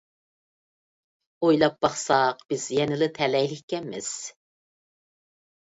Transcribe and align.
ئويلاپ 1.43 1.77
باقساق 1.87 2.43
بىز 2.55 2.67
يەنىلا 2.79 3.11
تەلەيلىككەنمىز. 3.21 4.13